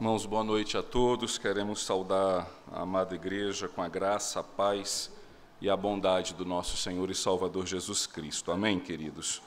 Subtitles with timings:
[0.00, 1.36] Irmãos, boa noite a todos.
[1.36, 5.12] Queremos saudar a amada igreja com a graça, a paz
[5.60, 8.50] e a bondade do nosso Senhor e Salvador Jesus Cristo.
[8.50, 9.42] Amém, queridos?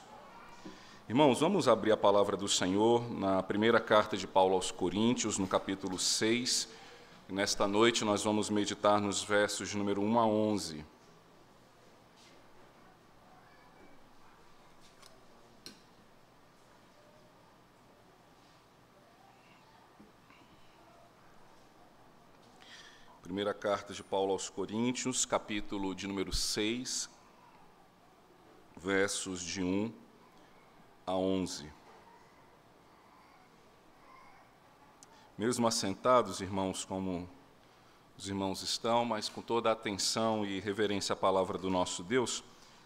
[1.08, 5.48] Irmãos, vamos abrir a palavra do Senhor na primeira carta de Paulo aos Coríntios, no
[5.48, 6.68] capítulo 6.
[7.28, 10.93] nesta noite nós vamos meditar nos versos de número 1 a 11.
[23.34, 27.10] Primeira carta de Paulo aos Coríntios, capítulo de número 6,
[28.76, 29.92] versos de 1
[31.04, 31.68] a 11.
[35.36, 37.28] Mesmo assentados, irmãos, como
[38.16, 42.44] os irmãos estão, mas com toda a atenção e reverência à palavra do nosso Deus,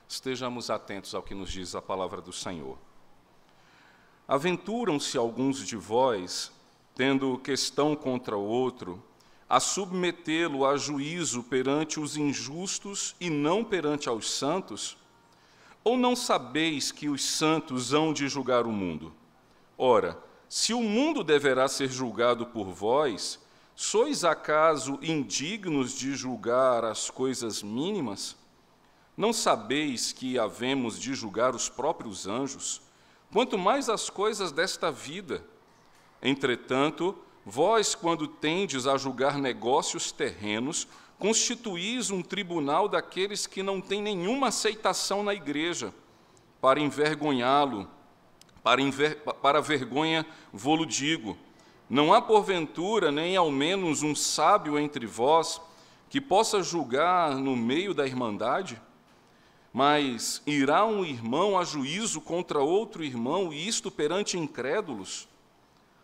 [0.09, 2.79] estejamos atentos ao que nos diz a palavra do Senhor.
[4.27, 6.51] Aventuram-se alguns de vós,
[6.95, 9.05] tendo questão contra o outro,
[9.49, 14.99] a submetê-lo a juízo perante os injustos e não perante aos santos?
[15.83, 19.13] Ou não sabeis que os santos hão de julgar o mundo?
[19.77, 23.39] Ora, se o mundo deverá ser julgado por vós,
[23.75, 28.37] sois acaso indignos de julgar as coisas mínimas?
[29.17, 32.83] Não sabeis que havemos de julgar os próprios anjos,
[33.33, 35.45] quanto mais as coisas desta vida?
[36.21, 37.17] Entretanto,
[37.51, 40.87] Vós, quando tendes a julgar negócios terrenos,
[41.19, 45.95] constituís um tribunal daqueles que não têm nenhuma aceitação na igreja,
[46.61, 47.89] para envergonhá-lo,
[48.63, 51.39] para, enver, para vergonha vou-lo digo.
[51.89, 55.59] Não há porventura, nem ao menos um sábio entre vós,
[56.11, 58.79] que possa julgar no meio da irmandade?
[59.73, 65.27] Mas irá um irmão a juízo contra outro irmão, e isto perante incrédulos?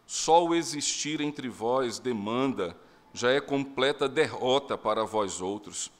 [0.06, 2.76] Só o existir entre vós demanda,
[3.12, 5.90] já é completa derrota para vós outros.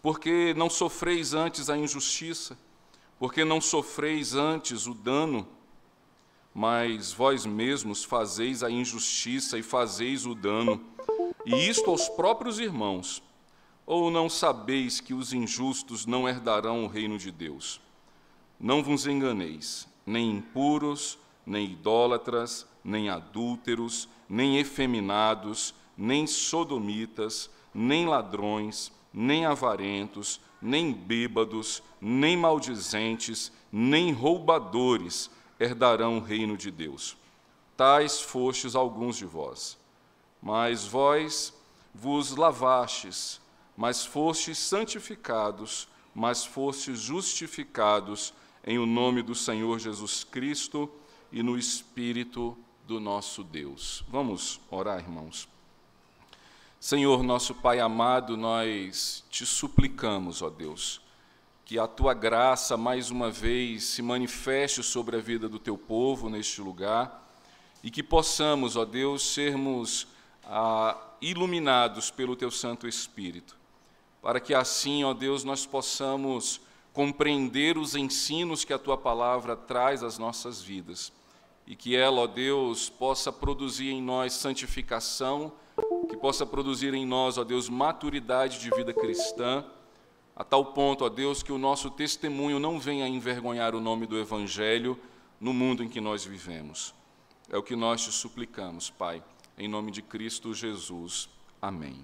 [0.00, 2.56] Porque não sofreis antes a injustiça,
[3.18, 5.48] porque não sofreis antes o dano,
[6.54, 10.84] mas vós mesmos fazeis a injustiça e fazeis o dano,
[11.44, 13.22] e isto aos próprios irmãos.
[13.84, 17.80] Ou não sabeis que os injustos não herdarão o reino de Deus?
[18.60, 28.92] Não vos enganeis, nem impuros, nem idólatras, nem adúlteros, nem efeminados, nem sodomitas, nem ladrões,
[29.12, 37.16] nem avarentos, nem bêbados, nem maldizentes, nem roubadores herdarão o reino de Deus.
[37.76, 39.78] Tais fostes alguns de vós.
[40.42, 41.54] Mas vós
[41.94, 43.40] vos lavastes,
[43.76, 50.90] mas fostes santificados, mas fostes justificados em o nome do Senhor Jesus Cristo
[51.30, 52.56] e no Espírito
[52.86, 54.02] do nosso Deus.
[54.08, 55.46] Vamos orar, irmãos.
[56.80, 61.00] Senhor, nosso Pai amado, nós te suplicamos, ó Deus,
[61.64, 66.30] que a tua graça mais uma vez se manifeste sobre a vida do teu povo
[66.30, 67.28] neste lugar
[67.82, 70.06] e que possamos, ó Deus, sermos
[70.44, 73.54] ah, iluminados pelo teu Santo Espírito,
[74.22, 76.60] para que assim, ó Deus, nós possamos
[76.92, 81.12] compreender os ensinos que a tua palavra traz às nossas vidas
[81.68, 85.52] e que ela, ó Deus, possa produzir em nós santificação,
[86.08, 89.62] que possa produzir em nós, ó Deus, maturidade de vida cristã,
[90.34, 94.18] a tal ponto, ó Deus, que o nosso testemunho não venha envergonhar o nome do
[94.18, 94.98] Evangelho
[95.38, 96.94] no mundo em que nós vivemos.
[97.50, 99.22] É o que nós te suplicamos, Pai,
[99.58, 101.28] em nome de Cristo Jesus.
[101.60, 101.98] Amém.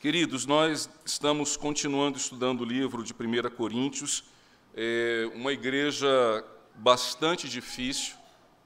[0.00, 4.22] Queridos, nós estamos continuando estudando o livro de 1 Coríntios,
[4.74, 6.44] é uma igreja
[6.74, 8.17] bastante difícil,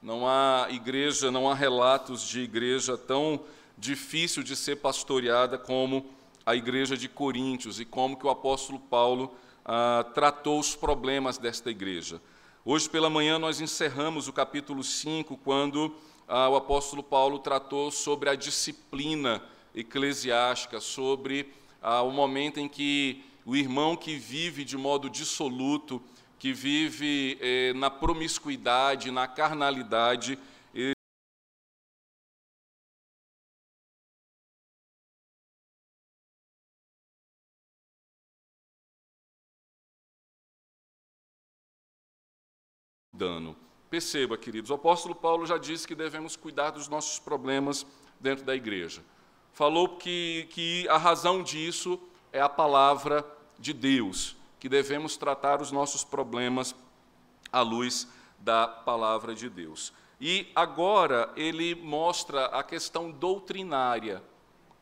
[0.03, 3.39] não há igreja, não há relatos de igreja tão
[3.77, 6.05] difícil de ser pastoreada como
[6.45, 9.33] a igreja de Coríntios e como que o apóstolo Paulo
[9.63, 12.21] ah, tratou os problemas desta igreja.
[12.65, 15.95] Hoje pela manhã nós encerramos o capítulo 5, quando
[16.27, 19.41] ah, o apóstolo Paulo tratou sobre a disciplina
[19.73, 26.01] eclesiástica, sobre ah, o momento em que o irmão que vive de modo dissoluto,
[26.43, 30.37] que vive eh, na promiscuidade, na carnalidade,
[43.13, 43.55] dano.
[43.89, 47.87] Perceba, queridos, o apóstolo Paulo já disse que devemos cuidar dos nossos problemas
[48.19, 49.01] dentro da igreja.
[49.53, 51.97] Falou que, que a razão disso
[52.33, 53.25] é a palavra
[53.57, 56.73] de Deus que devemos tratar os nossos problemas
[57.51, 58.07] à luz
[58.39, 59.91] da palavra de Deus.
[60.21, 64.23] E agora ele mostra a questão doutrinária,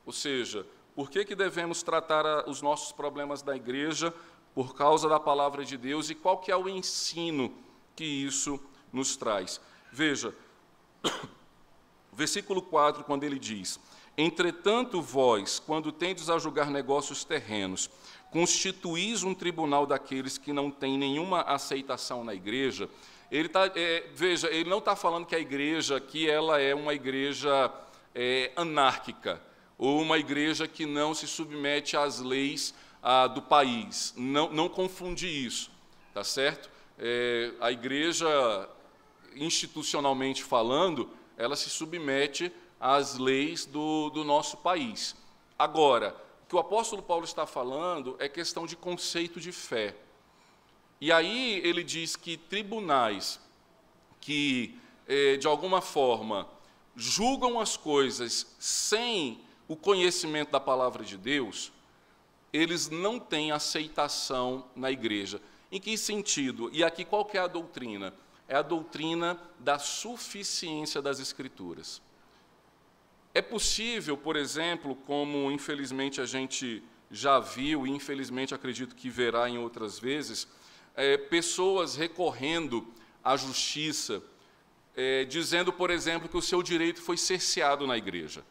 [0.06, 4.14] ou seja, por que, que devemos tratar os nossos problemas da igreja
[4.54, 7.52] por causa da palavra de Deus e qual que é o ensino
[7.96, 8.60] que isso
[8.94, 9.60] nos traz.
[9.92, 10.32] Veja,
[12.14, 13.80] versículo 4, quando ele diz:
[14.16, 17.90] Entretanto, vós, quando tendes a julgar negócios terrenos,
[18.32, 22.90] constituís um tribunal daqueles que não têm nenhuma aceitação na igreja.
[23.30, 26.94] Ele tá, é, veja, ele não está falando que a igreja aqui ela é uma
[26.94, 27.72] igreja
[28.16, 29.42] é, anárquica
[29.78, 32.74] ou uma igreja que não se submete às leis
[33.34, 34.14] do país.
[34.16, 35.72] Não, não confundir isso,
[36.14, 36.70] tá certo?
[37.00, 38.70] É, a igreja,
[39.36, 45.16] institucionalmente falando, ela se submete às leis do, do nosso país.
[45.58, 46.16] Agora,
[46.52, 49.96] que o apóstolo Paulo está falando é questão de conceito de fé.
[51.00, 53.40] E aí ele diz que tribunais
[54.20, 54.78] que,
[55.08, 56.46] é, de alguma forma,
[56.94, 61.72] julgam as coisas sem o conhecimento da palavra de Deus,
[62.52, 65.42] eles não têm aceitação na igreja.
[65.72, 66.70] Em que sentido?
[66.74, 68.14] E aqui qual é a doutrina?
[68.46, 72.02] É a doutrina da suficiência das escrituras.
[73.34, 79.50] É possível, por exemplo, como infelizmente a gente já viu e infelizmente acredito que verá
[79.50, 80.48] em outras vezes,
[80.96, 82.88] é, pessoas recorrendo
[83.24, 84.22] à justiça,
[84.96, 88.44] é, dizendo, por exemplo, que o seu direito foi cerceado na igreja.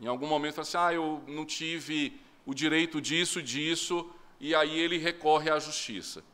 [0.00, 4.10] Em algum momento, assim, ah, eu não tive o direito disso, disso,
[4.40, 6.24] e aí ele recorre à justiça.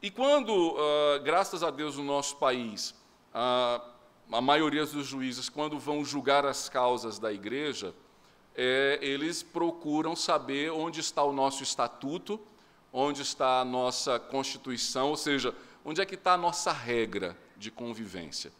[0.00, 2.94] E quando, uh, graças a Deus, no nosso país,
[3.34, 3.95] uh,
[4.30, 7.94] a maioria dos juízes, quando vão julgar as causas da igreja,
[8.54, 12.40] é, eles procuram saber onde está o nosso estatuto,
[12.92, 17.70] onde está a nossa constituição, ou seja, onde é que está a nossa regra de
[17.70, 18.50] convivência.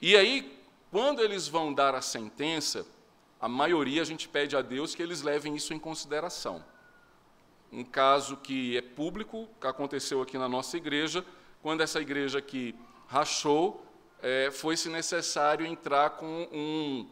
[0.00, 0.60] E aí,
[0.90, 2.86] quando eles vão dar a sentença,
[3.40, 6.64] a maioria a gente pede a Deus que eles levem isso em consideração.
[7.72, 11.24] Um caso que é público, que aconteceu aqui na nossa igreja,
[11.62, 12.74] quando essa igreja aqui
[13.08, 13.85] rachou,
[14.26, 17.08] é, foi-se necessário entrar com um,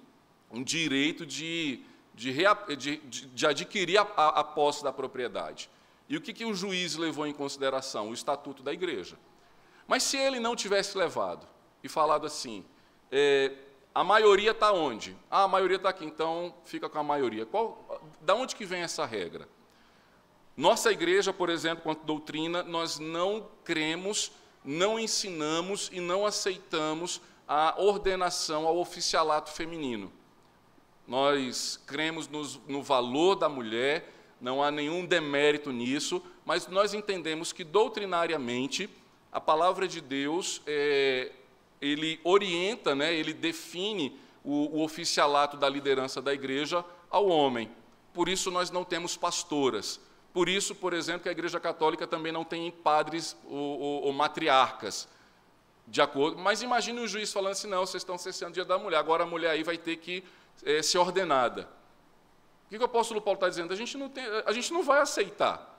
[0.50, 1.80] um direito de,
[2.12, 2.34] de,
[2.76, 5.70] de, de adquirir a, a, a, posse da propriedade.
[6.08, 8.10] E o que, que o juiz levou em consideração?
[8.10, 9.16] O estatuto da igreja.
[9.86, 11.46] Mas se ele não tivesse levado
[11.84, 12.64] e falado assim,
[13.12, 13.52] é,
[13.94, 15.16] a maioria está onde?
[15.30, 17.46] Ah, a maioria está aqui, então fica com a maioria.
[17.46, 19.48] Qual, da onde que vem essa regra?
[20.56, 24.32] Nossa igreja, por exemplo, quanto doutrina, nós não cremos,
[24.64, 30.10] não ensinamos e não aceitamos a ordenação ao oficialato feminino.
[31.06, 32.28] Nós cremos
[32.66, 38.88] no valor da mulher, não há nenhum demérito nisso, mas nós entendemos que doutrinariamente
[39.30, 41.30] a palavra de Deus é,
[41.80, 47.70] ele orienta, né, ele define o, o oficialato da liderança da igreja ao homem.
[48.12, 50.00] Por isso nós não temos pastoras.
[50.34, 54.12] Por isso, por exemplo, que a Igreja Católica também não tem padres ou, ou, ou
[54.12, 55.08] matriarcas.
[55.86, 58.76] De acordo, mas imagine o juiz falando assim: não, vocês estão cessando o dia da
[58.76, 60.24] mulher, agora a mulher aí vai ter que
[60.64, 61.68] é, ser ordenada.
[62.66, 63.72] O que, que o apóstolo Paulo está dizendo?
[63.72, 65.78] A gente não, tem, a gente não vai aceitar.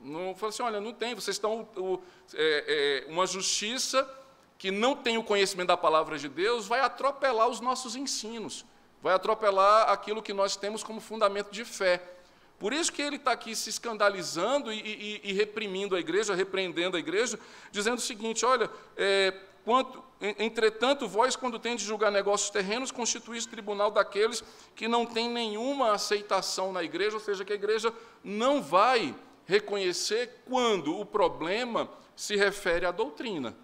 [0.00, 1.68] Não fala assim: olha, não tem, vocês estão.
[1.74, 2.00] O,
[2.34, 4.08] é, é, uma justiça
[4.56, 8.64] que não tem o conhecimento da palavra de Deus vai atropelar os nossos ensinos,
[9.02, 12.15] vai atropelar aquilo que nós temos como fundamento de fé.
[12.58, 16.96] Por isso que ele está aqui se escandalizando e, e, e, reprimindo a igreja, repreendendo
[16.96, 17.38] a igreja,
[17.70, 19.34] dizendo o seguinte: olha, é,
[19.64, 24.42] quanto, entretanto, vós, quando tendes de julgar negócios terrenos, constituís tribunal daqueles
[24.74, 27.92] que não têm nenhuma aceitação na igreja, ou seja, que a igreja
[28.24, 33.54] não vai reconhecer quando o problema se refere à doutrina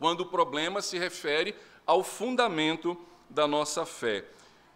[0.00, 1.54] quando o problema se refere
[1.86, 2.96] ao fundamento
[3.28, 4.24] da nossa fé.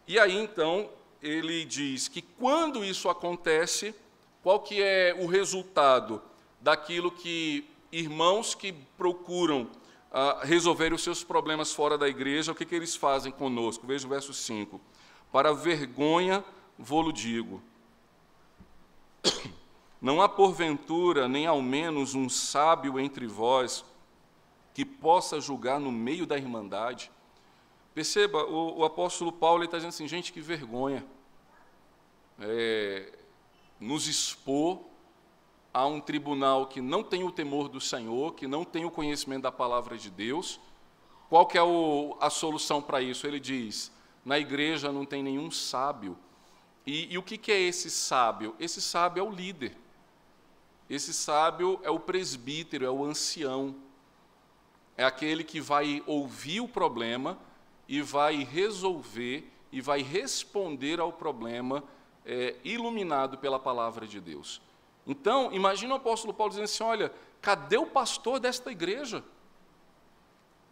[0.06, 0.90] E aí, então,
[1.25, 3.95] ele diz que quando isso acontece,
[4.43, 6.23] qual que é o resultado
[6.61, 9.71] daquilo que irmãos que procuram
[10.12, 13.87] ah, resolver os seus problemas fora da igreja, o que, que eles fazem conosco?
[13.87, 14.81] Veja o verso 5.
[15.33, 16.45] Para vergonha
[16.78, 17.62] vou-lo digo.
[20.00, 23.83] Não há porventura, nem ao menos um sábio entre vós,
[24.75, 27.11] que possa julgar no meio da irmandade.
[27.95, 31.07] Perceba, o, o apóstolo Paulo está dizendo assim, gente, que vergonha.
[32.40, 33.12] É,
[33.78, 34.80] nos expor
[35.72, 39.42] a um tribunal que não tem o temor do Senhor, que não tem o conhecimento
[39.42, 40.60] da palavra de Deus.
[41.28, 43.26] Qual que é o, a solução para isso?
[43.26, 43.90] Ele diz,
[44.24, 46.16] na igreja não tem nenhum sábio.
[46.86, 48.54] E, e o que, que é esse sábio?
[48.60, 49.76] Esse sábio é o líder.
[50.88, 53.74] Esse sábio é o presbítero, é o ancião.
[54.96, 57.38] é aquele que vai ouvir o problema
[57.88, 61.82] e vai resolver e vai responder ao problema
[62.25, 64.61] é, iluminado pela palavra de Deus.
[65.07, 69.23] Então, imagina o apóstolo Paulo dizendo assim: olha, cadê o pastor desta igreja?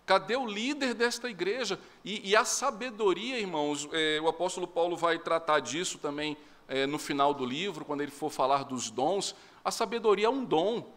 [0.05, 1.79] Cadê o líder desta igreja?
[2.05, 6.99] E, e a sabedoria, irmãos, é, o apóstolo Paulo vai tratar disso também é, no
[6.99, 9.35] final do livro, quando ele for falar dos dons.
[9.65, 10.91] A sabedoria é um dom.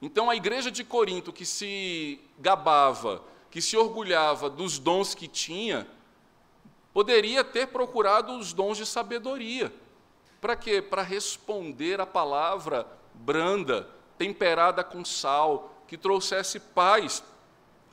[0.00, 5.86] Então, a igreja de Corinto, que se gabava, que se orgulhava dos dons que tinha,
[6.92, 9.72] poderia ter procurado os dons de sabedoria.
[10.40, 10.82] Para quê?
[10.82, 17.22] Para responder a palavra branda, temperada com sal, que trouxesse paz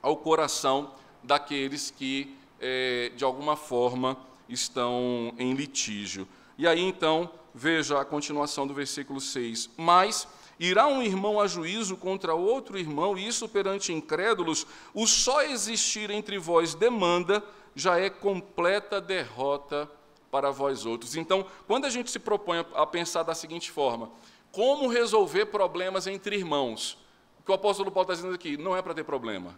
[0.02, 6.28] ao coração daqueles que, é, de alguma forma, estão em litígio.
[6.58, 9.70] E aí, então, veja a continuação do versículo 6.
[9.78, 10.28] Mas
[10.60, 16.10] irá um irmão a juízo contra outro irmão, e isso perante incrédulos, o só existir
[16.10, 17.44] entre vós demanda,
[17.76, 19.90] já é completa derrota
[20.32, 21.16] para vós outros.
[21.16, 24.12] Então, quando a gente se propõe a pensar da seguinte forma,
[24.52, 26.98] como resolver problemas entre irmãos?
[27.40, 29.58] O que o apóstolo Paulo está dizendo aqui, não é para ter problema.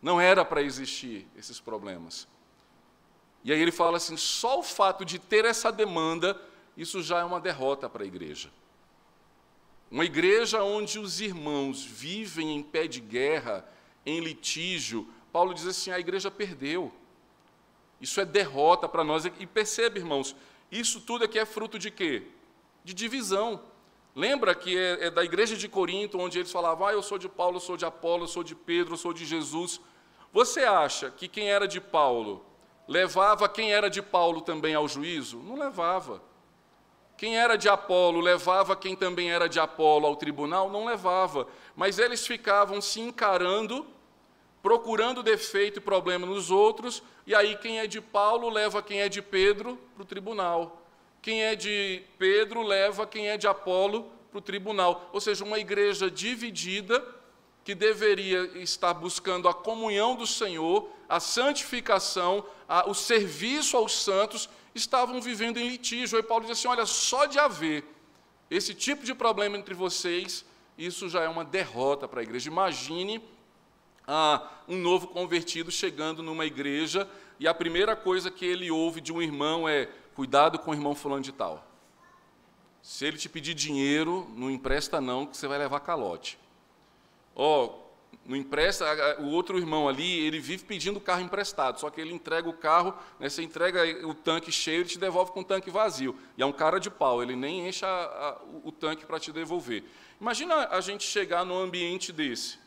[0.00, 2.28] Não era para existir esses problemas.
[3.44, 6.40] E aí ele fala assim: só o fato de ter essa demanda,
[6.76, 8.50] isso já é uma derrota para a igreja.
[9.90, 13.64] Uma igreja onde os irmãos vivem em pé de guerra,
[14.04, 16.92] em litígio, Paulo diz assim: a igreja perdeu.
[18.00, 19.24] Isso é derrota para nós.
[19.24, 20.34] E percebe, irmãos,
[20.68, 22.24] isso tudo aqui é fruto de quê?
[22.82, 23.62] De divisão.
[24.16, 27.28] Lembra que é, é, da igreja de Corinto, onde eles falavam, ah, eu sou de
[27.28, 29.80] Paulo, eu sou de Apolo, eu sou de Pedro, eu sou de Jesus.
[30.32, 32.44] Você acha que quem era de Paulo
[32.88, 35.38] levava quem era de Paulo também ao juízo?
[35.38, 36.20] Não levava.
[37.16, 40.68] Quem era de Apolo levava quem também era de Apolo ao tribunal?
[40.68, 41.46] Não levava.
[41.76, 43.86] Mas eles ficavam se encarando,
[44.62, 49.08] procurando defeito e problema nos outros, e aí quem é de Paulo leva quem é
[49.08, 50.82] de Pedro para o tribunal.
[51.20, 55.10] Quem é de Pedro leva quem é de Apolo para o tribunal.
[55.12, 57.04] Ou seja, uma igreja dividida
[57.64, 64.48] que deveria estar buscando a comunhão do Senhor, a santificação, a, o serviço aos santos,
[64.74, 66.16] estavam vivendo em litígio.
[66.16, 67.84] Aí Paulo diz assim: olha, só de haver
[68.50, 70.44] esse tipo de problema entre vocês,
[70.78, 72.48] isso já é uma derrota para a igreja.
[72.48, 73.22] Imagine
[74.10, 77.06] ah, um novo convertido chegando numa igreja
[77.38, 80.94] e a primeira coisa que ele ouve de um irmão é: cuidado com o irmão
[80.94, 81.62] fulano de tal.
[82.80, 86.38] Se ele te pedir dinheiro, não empresta não, que você vai levar calote.
[87.36, 87.88] Ó, oh,
[88.24, 88.86] não empresta,
[89.20, 92.94] o outro irmão ali, ele vive pedindo carro emprestado, só que ele entrega o carro,
[93.20, 96.16] né, você entrega o tanque cheio, ele te devolve com o tanque vazio.
[96.36, 99.32] E é um cara de pau, ele nem enche a, a, o tanque para te
[99.32, 99.84] devolver.
[100.18, 102.58] Imagina a gente chegar num ambiente desse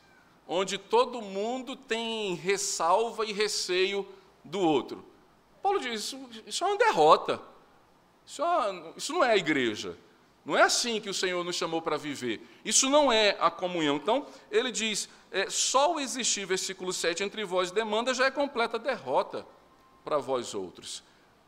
[0.54, 4.06] onde todo mundo tem ressalva e receio
[4.44, 5.06] do outro.
[5.64, 7.42] Paulo diz: isso, isso é uma derrota.
[8.26, 9.98] Isso, é, isso não é a igreja.
[10.44, 12.46] Não é assim que o Senhor nos chamou para viver.
[12.66, 13.96] Isso não é a comunhão.
[13.96, 18.78] Então, ele diz: é, só o existir, versículo 7, entre vós demanda já é completa
[18.78, 19.48] derrota
[20.04, 21.02] para vós outros.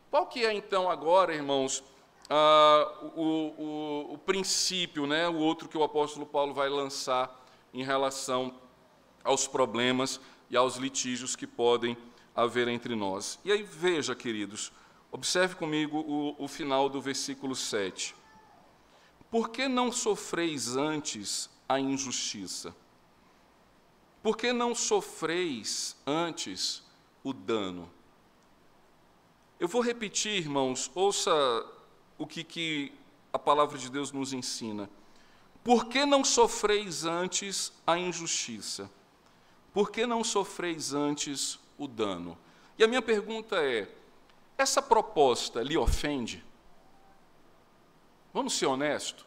[0.09, 1.83] Qual que é então agora, irmãos,
[2.29, 7.43] ah, o, o, o princípio, né, o outro que o apóstolo Paulo vai lançar
[7.73, 8.62] em relação
[9.23, 11.97] aos problemas e aos litígios que podem
[12.35, 13.39] haver entre nós.
[13.43, 14.71] E aí veja, queridos,
[15.11, 18.15] observe comigo o, o final do versículo 7.
[19.29, 22.75] Por que não sofreis antes a injustiça?
[24.21, 26.83] Por que não sofreis antes
[27.23, 27.91] o dano?
[29.59, 31.31] Eu vou repetir, irmãos, ouça
[32.17, 32.93] o que, que
[33.31, 34.89] a palavra de Deus nos ensina.
[35.63, 38.89] Por que não sofreis antes a injustiça?
[39.73, 42.37] Por que não sofreis antes o dano?
[42.77, 43.91] E a minha pergunta é:
[44.57, 46.45] essa proposta lhe ofende?
[48.31, 49.25] Vamos ser honestos?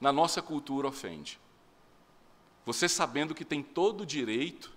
[0.00, 1.38] Na nossa cultura ofende.
[2.64, 4.72] Você sabendo que tem todo o direito,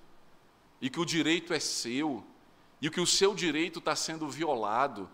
[0.82, 2.26] e que o direito é seu,
[2.82, 5.10] e que o seu direito está sendo violado,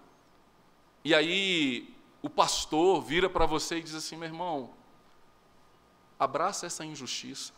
[1.04, 4.74] e aí o pastor vira para você e diz assim: meu irmão,
[6.18, 7.54] abraça essa injustiça.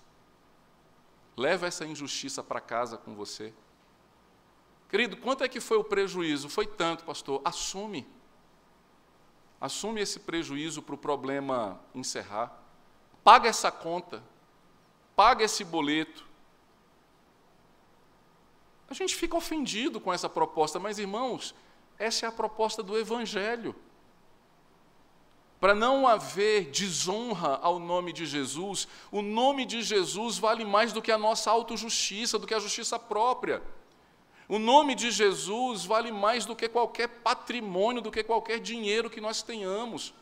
[1.38, 3.54] Leva essa injustiça para casa com você.
[4.90, 6.48] Querido, quanto é que foi o prejuízo?
[6.48, 7.42] Foi tanto, pastor.
[7.44, 8.08] Assume.
[9.60, 12.58] Assume esse prejuízo para o problema encerrar.
[13.24, 14.24] Paga essa conta.
[15.16, 16.26] Paga esse boleto.
[18.90, 21.56] A gente fica ofendido com essa proposta, mas irmãos,
[21.98, 23.76] essa é a proposta do Evangelho.
[25.66, 31.02] Para não haver desonra ao nome de Jesus, o nome de Jesus vale mais do
[31.02, 33.64] que a nossa autojustiça, do que a justiça própria.
[34.48, 39.20] O nome de Jesus vale mais do que qualquer patrimônio, do que qualquer dinheiro que
[39.20, 40.14] nós tenhamos.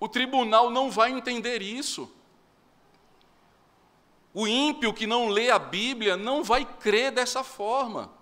[0.00, 2.12] O tribunal não vai entender isso.
[4.34, 8.17] O ímpio que não lê a Bíblia não vai crer dessa forma.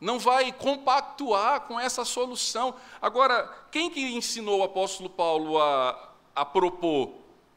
[0.00, 2.74] Não vai compactuar com essa solução.
[3.00, 7.14] Agora, quem que ensinou o apóstolo Paulo a, a propor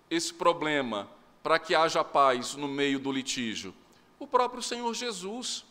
[0.10, 1.10] esse problema
[1.44, 3.74] para que haja paz no meio do litígio?
[4.18, 5.66] O próprio Senhor Jesus.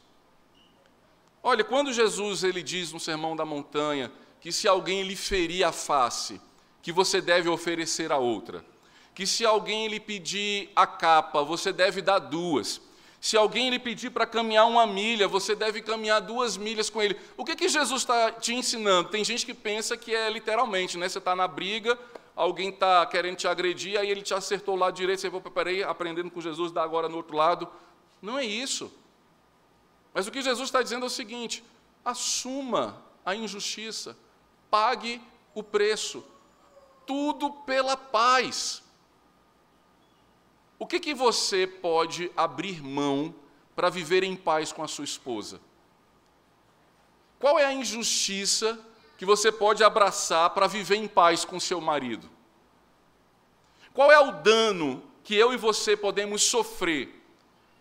[1.42, 5.72] Olha, quando Jesus ele diz no Sermão da Montanha que se alguém lhe ferir a
[5.72, 6.40] face,
[6.82, 8.64] que você deve oferecer a outra
[9.18, 12.80] que se alguém lhe pedir a capa, você deve dar duas.
[13.20, 17.18] Se alguém lhe pedir para caminhar uma milha, você deve caminhar duas milhas com ele.
[17.36, 19.08] O que, que Jesus está te ensinando?
[19.08, 21.08] Tem gente que pensa que é literalmente, né?
[21.08, 21.98] Você está na briga,
[22.36, 26.30] alguém está querendo te agredir, aí ele te acertou lá direito, você falou, peraí, aprendendo
[26.30, 27.68] com Jesus, dá agora no outro lado.
[28.22, 28.92] Não é isso.
[30.14, 31.64] Mas o que Jesus está dizendo é o seguinte:
[32.04, 34.16] assuma a injustiça,
[34.70, 35.20] pague
[35.54, 36.24] o preço,
[37.04, 38.82] tudo pela paz.
[40.78, 43.34] O que, que você pode abrir mão
[43.74, 45.60] para viver em paz com a sua esposa?
[47.38, 48.78] Qual é a injustiça
[49.16, 52.28] que você pode abraçar para viver em paz com seu marido?
[53.92, 57.14] Qual é o dano que eu e você podemos sofrer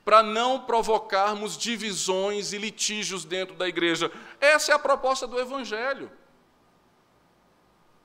[0.03, 4.11] para não provocarmos divisões e litígios dentro da igreja?
[4.41, 6.11] Essa é a proposta do Evangelho.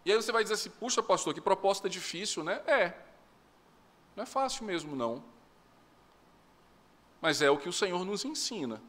[0.05, 2.61] E aí você vai dizer assim: puxa, pastor, que proposta difícil, né?
[2.67, 2.93] É.
[4.15, 5.23] Não é fácil mesmo, não.
[7.21, 8.83] Mas é o que o Senhor nos ensina.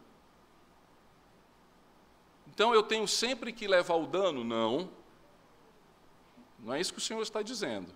[2.47, 4.43] Então eu tenho sempre que levar o dano?
[4.43, 4.89] Não.
[6.59, 7.93] Não é isso que o Senhor está dizendo.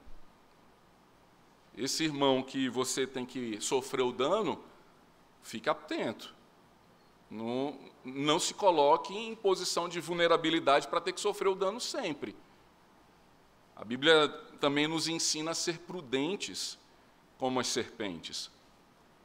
[1.76, 4.64] Esse irmão que você tem que sofrer o dano,
[5.44, 6.36] fique atento.
[7.30, 12.36] Não, não se coloque em posição de vulnerabilidade para ter que sofrer o dano sempre.
[13.76, 14.28] A Bíblia
[14.60, 16.80] também nos ensina a ser prudentes
[17.38, 18.50] como as serpentes.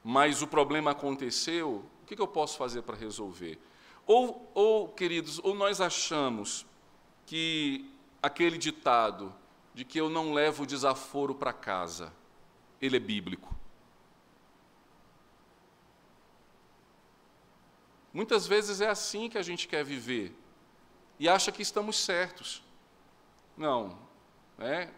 [0.04, 3.58] Mas o problema aconteceu, o que eu posso fazer para resolver?
[4.06, 6.66] Ou, ou, queridos, ou nós achamos
[7.24, 7.90] que
[8.22, 9.34] aquele ditado
[9.74, 12.12] de que eu não levo desaforo para casa,
[12.80, 13.54] ele é bíblico.
[18.12, 20.36] Muitas vezes é assim que a gente quer viver
[21.18, 22.62] e acha que estamos certos.
[23.56, 23.98] Não,
[24.58, 24.92] né?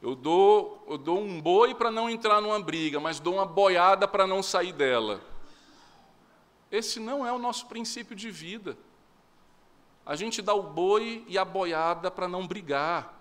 [0.00, 4.06] Eu dou, eu dou um boi para não entrar numa briga, mas dou uma boiada
[4.06, 5.20] para não sair dela.
[6.70, 8.78] Esse não é o nosso princípio de vida.
[10.06, 13.14] A gente dá o boi e a boiada para não brigar.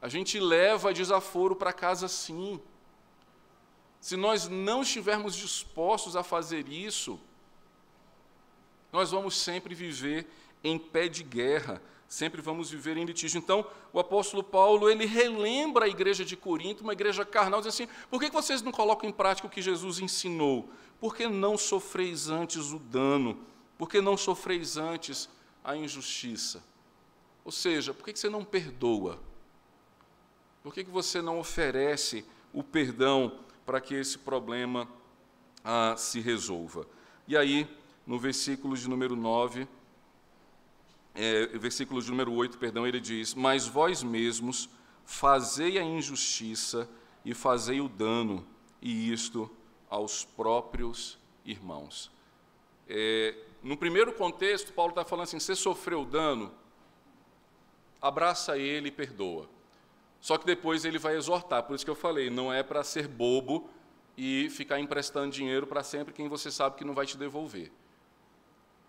[0.00, 2.60] A gente leva desaforo para casa sim.
[4.00, 7.20] Se nós não estivermos dispostos a fazer isso,
[8.92, 10.26] nós vamos sempre viver
[10.64, 13.38] em pé de guerra, sempre vamos viver em litígio.
[13.38, 17.86] Então, o apóstolo Paulo, ele relembra a igreja de Corinto, uma igreja carnal, diz assim,
[18.10, 20.68] por que vocês não colocam em prática o que Jesus ensinou?
[21.00, 23.38] Por que não sofreis antes o dano?
[23.78, 25.28] Por que não sofreis antes
[25.62, 26.64] a injustiça?
[27.44, 29.16] Ou seja, por que você não perdoa?
[30.64, 34.88] Por que você não oferece o perdão para que esse problema
[35.62, 36.84] ah, se resolva?
[37.28, 37.68] E aí,
[38.04, 39.68] no versículo de número 9,
[41.14, 44.68] é, versículo de número 8, perdão, ele diz: Mas vós mesmos
[45.04, 46.88] fazei a injustiça
[47.24, 48.46] e fazei o dano,
[48.80, 49.50] e isto
[49.88, 52.10] aos próprios irmãos.
[52.88, 56.52] É, no primeiro contexto, Paulo está falando assim: você sofreu dano,
[58.00, 59.48] abraça ele e perdoa.
[60.20, 63.08] Só que depois ele vai exortar, por isso que eu falei, não é para ser
[63.08, 63.70] bobo
[64.16, 67.72] e ficar emprestando dinheiro para sempre quem você sabe que não vai te devolver.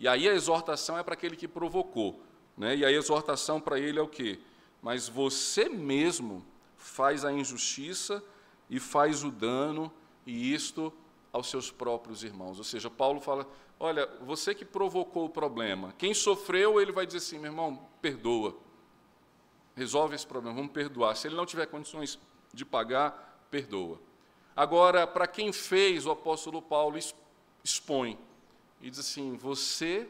[0.02, 2.20] E aí a exortação é para aquele que provocou.
[2.56, 2.78] Né?
[2.78, 4.40] E a exortação para ele é o quê?
[4.82, 6.44] Mas você mesmo
[6.76, 8.20] faz a injustiça
[8.68, 9.92] e faz o dano,
[10.26, 10.92] e isto
[11.32, 12.58] aos seus próprios irmãos.
[12.58, 13.46] Ou seja, Paulo fala:
[13.78, 18.56] olha, você que provocou o problema, quem sofreu, ele vai dizer assim: meu irmão, perdoa.
[19.76, 21.14] Resolve esse problema, vamos perdoar.
[21.14, 22.18] Se ele não tiver condições
[22.52, 24.00] de pagar, perdoa.
[24.56, 26.98] Agora, para quem fez, o apóstolo Paulo
[27.62, 28.18] expõe
[28.82, 30.08] e diz assim: você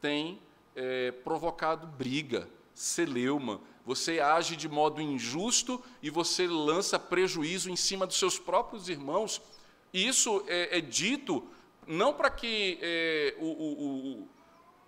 [0.00, 0.40] tem
[0.74, 8.06] é, provocado briga, celeuma, você age de modo injusto e você lança prejuízo em cima
[8.06, 9.40] dos seus próprios irmãos.
[9.92, 11.46] E isso é, é dito
[11.86, 14.28] não para que é, o, o,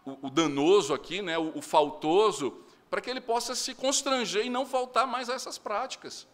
[0.05, 4.65] o, o, danoso aqui, né, o, faltoso, para que ele possa se constranger e não
[4.65, 6.29] voltar mais a essas práticas.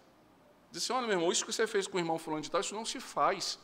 [0.70, 2.60] Diz assim, olha, meu irmão, isso que você fez com o irmão fulano de tal,
[2.60, 3.58] isso não se faz.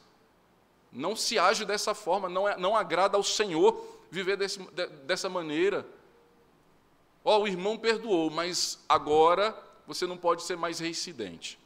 [0.94, 5.28] Não se age dessa forma, não, é, não agrada ao Senhor viver desse, de, dessa
[5.28, 5.84] maneira.
[7.24, 11.58] Ó, oh, o irmão perdoou, mas agora você não pode ser mais reincidente.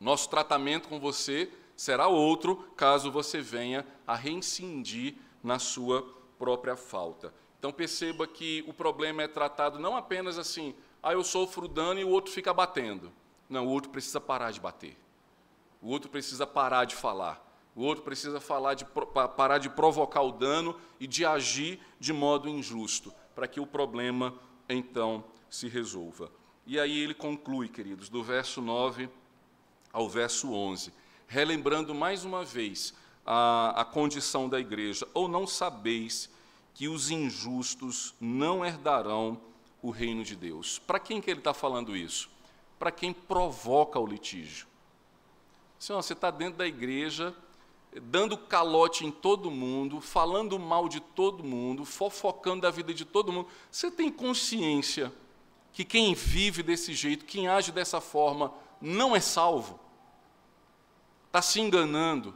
[0.00, 6.06] Nosso tratamento com você será outro caso você venha a reincidir na sua
[6.38, 7.32] própria falta.
[7.58, 12.04] Então perceba que o problema é tratado não apenas assim, ah, eu sofro dano e
[12.04, 13.12] o outro fica batendo.
[13.48, 14.96] Não, o outro precisa parar de bater.
[15.80, 17.42] O outro precisa parar de falar.
[17.74, 18.84] O outro precisa falar de,
[19.36, 24.34] parar de provocar o dano e de agir de modo injusto, para que o problema
[24.68, 26.30] então se resolva.
[26.66, 29.08] E aí ele conclui, queridos, do verso 9
[29.92, 30.92] ao verso 11,
[31.26, 35.06] relembrando mais uma vez a, a condição da igreja.
[35.12, 36.30] Ou não sabeis
[36.74, 39.40] que os injustos não herdarão
[39.82, 40.78] o reino de Deus?
[40.78, 42.30] Para quem que ele está falando isso?
[42.78, 44.66] Para quem provoca o litígio.
[45.78, 47.34] Senhor, você está dentro da igreja,
[48.02, 53.32] dando calote em todo mundo, falando mal de todo mundo, fofocando da vida de todo
[53.32, 53.48] mundo.
[53.70, 55.12] Você tem consciência
[55.72, 59.78] que quem vive desse jeito, quem age dessa forma, não é salvo?
[61.26, 62.34] Está se enganando,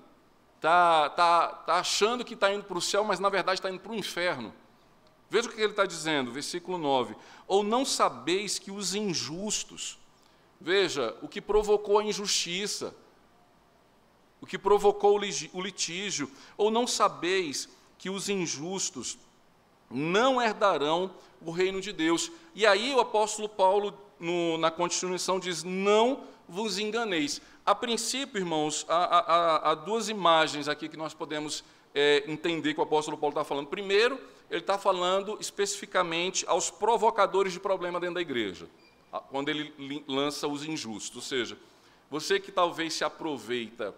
[0.57, 3.81] está tá, tá achando que está indo para o céu, mas na verdade está indo
[3.81, 4.53] para o inferno.
[5.31, 7.15] Veja o que ele está dizendo, versículo 9:
[7.47, 9.99] Ou não sabeis que os injustos,
[10.61, 12.95] veja, o que provocou a injustiça,
[14.41, 15.19] o que provocou
[15.53, 19.19] o litígio, ou não sabeis que os injustos
[19.91, 22.31] não herdarão o reino de Deus.
[22.55, 27.41] E aí o apóstolo Paulo, no, na continuação, diz: Não vos enganeis.
[27.65, 31.63] A princípio, irmãos, há, há, há duas imagens aqui que nós podemos
[31.95, 33.67] é, entender que o apóstolo Paulo está falando.
[33.67, 34.19] Primeiro,
[34.51, 38.67] ele está falando especificamente aos provocadores de problema dentro da igreja,
[39.31, 41.17] quando ele lança os injustos.
[41.17, 41.59] Ou seja,
[42.11, 43.95] você que talvez se aproveita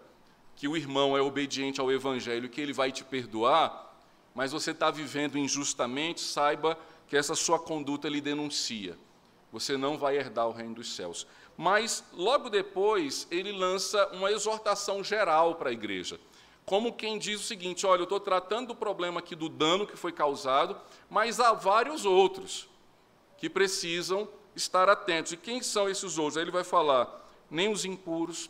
[0.55, 3.95] que o irmão é obediente ao evangelho, que ele vai te perdoar,
[4.33, 8.97] mas você está vivendo injustamente, saiba que essa sua conduta lhe denuncia.
[9.51, 11.27] Você não vai herdar o reino dos céus.
[11.57, 16.19] Mas, logo depois, ele lança uma exortação geral para a igreja.
[16.65, 19.97] Como quem diz o seguinte: olha, eu estou tratando do problema aqui do dano que
[19.97, 22.69] foi causado, mas há vários outros
[23.37, 25.33] que precisam estar atentos.
[25.33, 26.37] E quem são esses outros?
[26.37, 28.49] Aí ele vai falar: nem os impuros,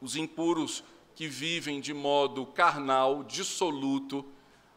[0.00, 0.82] os impuros
[1.14, 4.24] que vivem de modo carnal, dissoluto,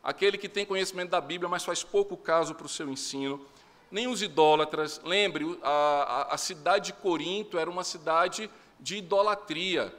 [0.04, 3.46] aquele que tem conhecimento da Bíblia, mas faz pouco caso para o seu ensino,
[3.90, 5.00] nem os idólatras.
[5.04, 9.96] Lembre, a, a, cidade de Corinto era uma cidade de idolatria.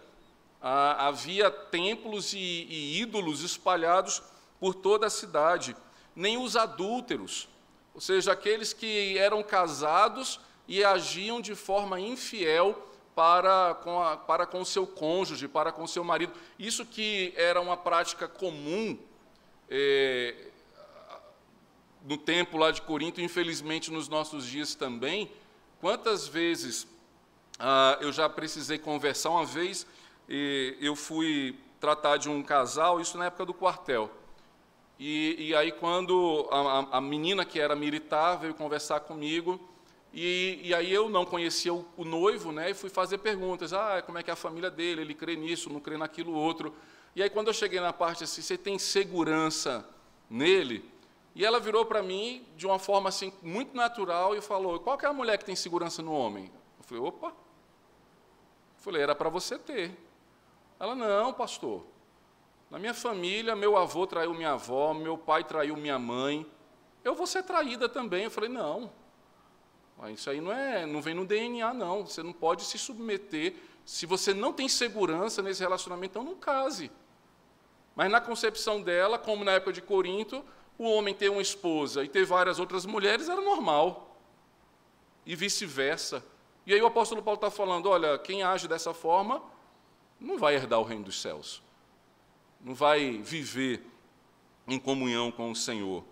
[0.60, 4.22] Havia templos e, e ídolos espalhados
[4.58, 5.76] por toda a cidade.
[6.14, 7.48] Nem os adúlteros,
[7.94, 14.46] ou seja, aqueles que eram casados e agiam de forma infiel para com, a, para
[14.46, 16.32] com o seu cônjuge, para com o seu marido.
[16.58, 18.98] Isso que era uma prática comum
[19.68, 20.48] é,
[22.04, 25.30] no tempo lá de Corinto, infelizmente nos nossos dias também.
[25.80, 26.86] Quantas vezes
[27.58, 29.30] ah, eu já precisei conversar?
[29.30, 29.86] Uma vez
[30.80, 34.10] eu fui tratar de um casal, isso na época do quartel.
[34.98, 39.60] E, e aí, quando a, a, menina que era militar veio conversar comigo,
[40.16, 43.72] e, e aí eu não conhecia o, o, noivo, né, e fui fazer perguntas.
[43.72, 45.00] Ah, como é que é a família dele?
[45.00, 46.72] Ele crê nisso, não crê naquilo outro.
[47.16, 49.84] E aí, quando eu cheguei na parte assim, você tem segurança
[50.30, 50.88] nele?
[51.34, 55.04] E ela virou para mim de uma forma assim muito natural e falou: Qual que
[55.04, 56.44] é a mulher que tem segurança no homem?
[56.78, 57.28] Eu falei: Opa.
[57.28, 57.34] Eu
[58.78, 59.98] falei: Era para você ter.
[60.78, 61.84] Ela: Não, pastor.
[62.70, 66.46] Na minha família, meu avô traiu minha avó, meu pai traiu minha mãe.
[67.02, 68.24] Eu vou ser traída também.
[68.24, 68.92] Eu falei: Não.
[70.12, 72.06] Isso aí não é, não vem no DNA, não.
[72.06, 73.54] Você não pode se submeter.
[73.84, 76.90] Se você não tem segurança nesse relacionamento, então não case.
[77.94, 80.44] Mas na concepção dela, como na época de Corinto,
[80.78, 84.18] o homem ter uma esposa e ter várias outras mulheres era normal.
[85.24, 86.24] E vice-versa.
[86.66, 89.42] E aí o apóstolo Paulo está falando: olha, quem age dessa forma
[90.18, 91.62] não vai herdar o reino dos céus.
[92.60, 93.84] Não vai viver
[94.66, 96.04] em comunhão com o Senhor.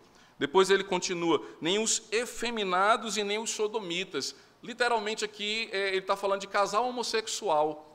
[0.43, 4.35] Depois ele continua: nem os efeminados e nem os sodomitas.
[4.61, 7.89] Literalmente aqui é, ele está falando de casal homossexual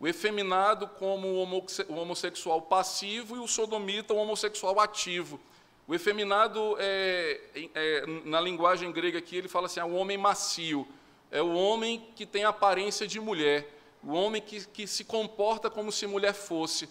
[0.00, 5.38] o efeminado como o homossexual passivo e o sodomita o homossexual ativo.
[5.86, 7.38] O efeminado, é,
[7.74, 10.88] é, na linguagem grega aqui, ele fala assim, é o homem macio,
[11.30, 13.68] é o homem que tem aparência de mulher,
[14.02, 16.88] o homem que, que se comporta como se mulher fosse.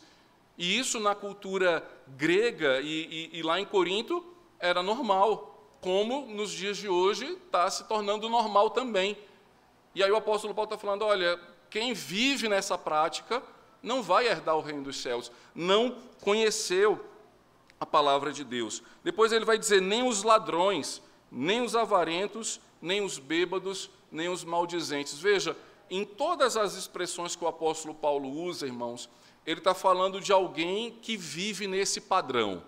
[0.55, 4.23] E isso na cultura grega e, e, e lá em Corinto
[4.59, 5.55] era normal.
[5.81, 9.17] como nos dias de hoje está se tornando normal também.
[9.95, 13.41] E aí o apóstolo Paulo está falando: olha, quem vive nessa prática
[13.81, 17.03] não vai herdar o reino dos céus, não conheceu
[17.79, 18.83] a palavra de Deus.
[19.03, 24.43] Depois ele vai dizer: nem os ladrões, nem os avarentos, nem os bêbados, nem os
[24.43, 25.17] maldizentes.
[25.17, 25.55] Veja,
[25.89, 29.09] em todas as expressões que o apóstolo Paulo usa, irmãos,
[29.45, 32.61] ele está falando de alguém que vive nesse padrão.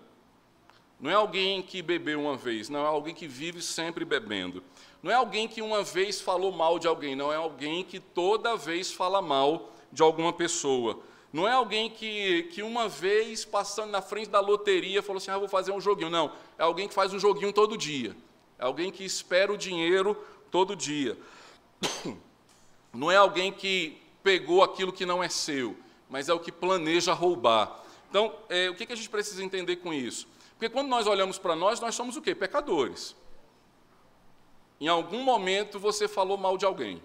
[1.02, 4.62] Não é alguém que bebeu uma vez, não é alguém que vive sempre bebendo.
[5.02, 8.56] Não é alguém que uma vez falou mal de alguém, não é alguém que toda
[8.56, 11.00] vez fala mal de alguma pessoa.
[11.32, 15.38] Não é alguém que, que uma vez, passando na frente da loteria, falou assim: ah,
[15.38, 16.08] vou fazer um joguinho.
[16.08, 18.16] Não, é alguém que faz um joguinho todo dia.
[18.56, 20.16] É alguém que espera o dinheiro
[20.52, 21.18] todo dia.
[22.94, 25.74] Não é alguém que pegou aquilo que não é seu,
[26.10, 27.82] mas é o que planeja roubar.
[28.10, 30.28] Então, é, o que, que a gente precisa entender com isso?
[30.62, 32.36] Porque quando nós olhamos para nós, nós somos o quê?
[32.36, 33.16] Pecadores.
[34.80, 37.02] Em algum momento você falou mal de alguém.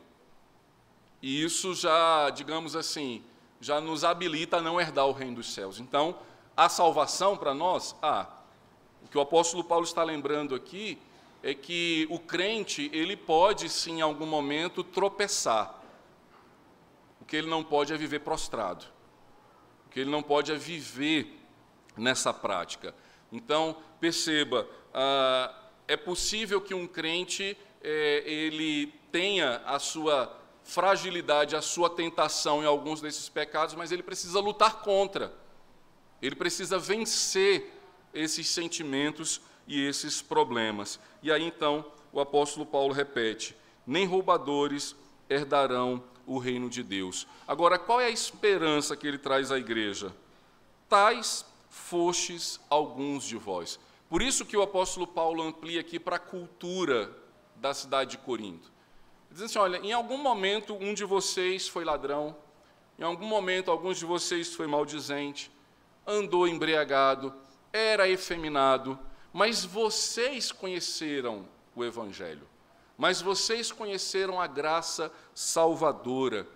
[1.23, 3.23] E isso já, digamos assim,
[3.59, 5.79] já nos habilita a não herdar o reino dos céus.
[5.79, 6.19] Então,
[6.55, 8.27] a salvação para nós, ah,
[9.03, 10.99] o que o apóstolo Paulo está lembrando aqui
[11.41, 15.81] é que o crente, ele pode sim em algum momento tropeçar.
[17.19, 18.85] O que ele não pode é viver prostrado.
[19.87, 21.35] O que ele não pode é viver
[21.97, 22.93] nessa prática.
[23.31, 25.53] Então, perceba, ah,
[25.87, 32.65] é possível que um crente é, ele tenha a sua fragilidade, a sua tentação em
[32.65, 35.33] alguns desses pecados, mas ele precisa lutar contra.
[36.21, 37.73] Ele precisa vencer
[38.13, 40.99] esses sentimentos e esses problemas.
[41.23, 44.95] E aí então o apóstolo Paulo repete: nem roubadores
[45.29, 47.25] herdarão o reino de Deus.
[47.47, 50.13] Agora, qual é a esperança que ele traz à igreja?
[50.89, 51.45] Tais
[51.77, 53.79] fostes alguns de vós.
[54.09, 57.11] Por isso que o apóstolo Paulo amplia aqui para a cultura
[57.55, 58.71] da cidade de Corinto.
[59.31, 62.35] Diz assim: olha, em algum momento um de vocês foi ladrão,
[62.97, 65.51] em algum momento alguns de vocês foi maldizente,
[66.05, 67.33] andou embriagado,
[67.71, 68.97] era efeminado,
[69.31, 72.47] mas vocês conheceram o Evangelho,
[72.97, 76.47] mas vocês conheceram a graça salvadora.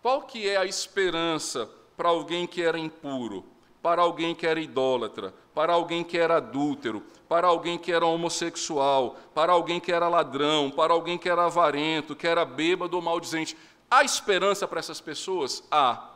[0.00, 3.44] Qual que é a esperança para alguém que era impuro,
[3.84, 9.18] para alguém que era idólatra, para alguém que era adúltero, para alguém que era homossexual,
[9.34, 13.54] para alguém que era ladrão, para alguém que era avarento, que era bêbado ou maldizente.
[13.90, 15.62] Há esperança para essas pessoas?
[15.70, 16.12] Há.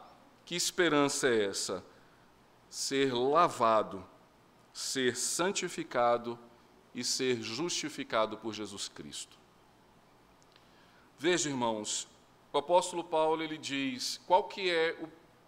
[0.47, 1.85] Que esperança é essa?
[2.71, 4.03] Ser lavado,
[4.73, 6.39] ser santificado
[6.95, 9.37] e ser justificado por Jesus Cristo.
[11.19, 12.09] Veja, irmãos,
[12.51, 14.99] o apóstolo Paulo ele diz qual que é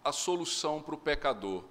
[0.03, 1.63] a solução para o pecador?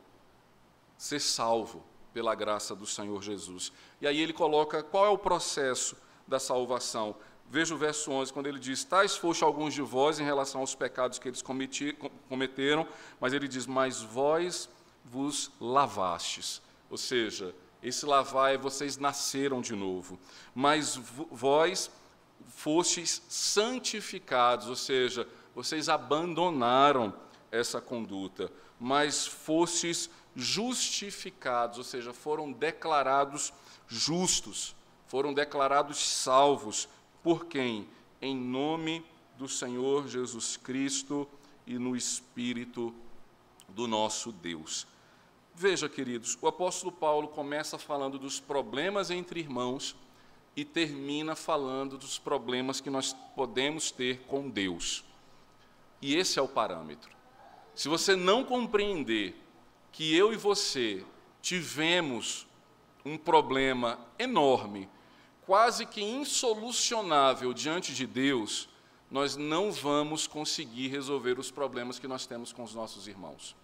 [1.01, 1.83] Ser salvo
[2.13, 3.73] pela graça do Senhor Jesus.
[4.03, 5.97] E aí ele coloca qual é o processo
[6.29, 7.17] da salvação.
[7.49, 10.75] Veja o verso 11, quando ele diz: Tais foste alguns de vós em relação aos
[10.75, 11.43] pecados que eles
[12.29, 12.87] cometeram,
[13.19, 14.69] mas ele diz: Mas vós
[15.03, 16.61] vos lavastes.
[16.91, 20.19] Ou seja, esse lavar é vocês nasceram de novo.
[20.55, 20.97] Mas
[21.31, 21.91] vós
[22.47, 27.15] fostes santificados, ou seja, vocês abandonaram
[27.51, 33.53] essa conduta, mas fostes justificados, ou seja, foram declarados
[33.89, 34.75] justos,
[35.07, 36.89] foram declarados salvos.
[37.23, 37.89] Por quem?
[38.23, 39.05] Em nome
[39.37, 41.29] do Senhor Jesus Cristo
[41.67, 42.95] e no Espírito
[43.69, 44.87] do nosso Deus.
[45.55, 49.97] Veja, queridos, o apóstolo Paulo começa falando dos problemas entre irmãos
[50.57, 55.05] e termina falando dos problemas que nós podemos ter com Deus.
[56.01, 57.11] E esse é o parâmetro.
[57.75, 59.37] Se você não compreender
[59.93, 61.05] que eu e você
[61.43, 62.47] tivemos
[63.05, 64.89] um problema enorme,
[65.47, 68.69] quase que insolucionável diante de Deus,
[69.11, 73.57] nós não vamos conseguir resolver os problemas que nós temos com os nossos irmãos.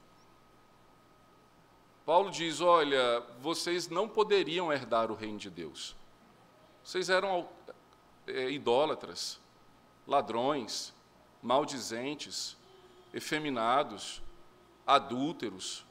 [2.05, 5.95] Paulo diz: Olha, vocês não poderiam herdar o reino de Deus.
[6.83, 7.49] Vocês eram
[8.27, 9.41] é, idólatras,
[10.07, 10.95] ladrões,
[11.43, 12.57] maldizentes,
[13.13, 14.23] efeminados,
[14.87, 15.85] adúlteros,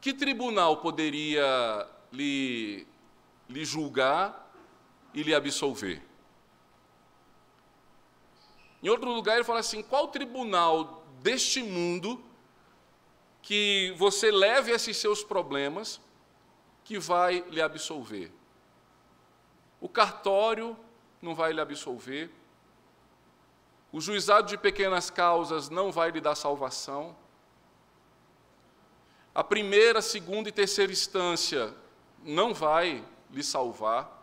[0.00, 2.86] que tribunal poderia lhe,
[3.48, 4.50] lhe julgar
[5.12, 6.02] e lhe absolver?
[8.82, 12.22] Em outro lugar, ele fala assim: qual tribunal deste mundo
[13.42, 16.00] que você leve esses seus problemas
[16.82, 18.32] que vai lhe absolver?
[19.80, 20.76] O cartório
[21.20, 22.30] não vai lhe absolver,
[23.92, 27.16] o juizado de pequenas causas não vai lhe dar salvação,
[29.34, 31.74] a primeira, segunda e terceira instância
[32.24, 34.18] não vai lhe salvar.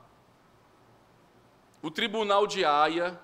[1.81, 3.19] o Tribunal de Haia,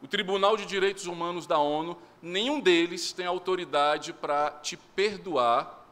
[0.00, 5.86] o Tribunal de Direitos Humanos da ONU, nenhum deles tem autoridade para te perdoar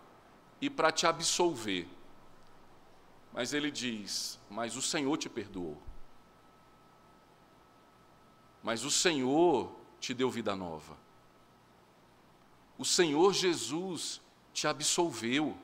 [0.60, 1.88] e para te absolver.
[3.32, 5.80] Mas ele diz: Mas o Senhor te perdoou.
[8.62, 10.96] Mas o Senhor te deu vida nova.
[12.76, 14.20] O Senhor Jesus
[14.58, 15.56] te absolveu.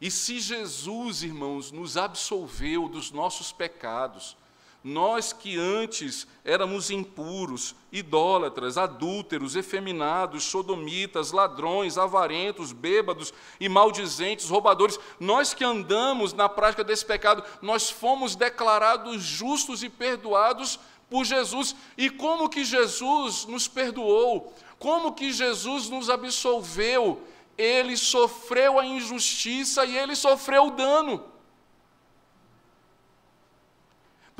[0.00, 4.36] E se Jesus, irmãos, nos absolveu dos nossos pecados,
[4.82, 14.98] nós que antes éramos impuros, idólatras, adúlteros, efeminados, sodomitas, ladrões, avarentos, bêbados e maldizentes, roubadores,
[15.20, 21.76] nós que andamos na prática desse pecado, nós fomos declarados justos e perdoados por Jesus.
[21.98, 24.54] E como que Jesus nos perdoou?
[24.78, 27.22] Como que Jesus nos absolveu?
[27.56, 31.30] Ele sofreu a injustiça e ele sofreu o dano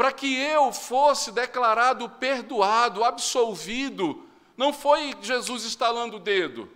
[0.01, 6.71] para que eu fosse declarado perdoado, absolvido, não foi Jesus estalando o dedo,